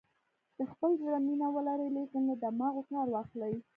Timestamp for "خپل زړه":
0.71-1.17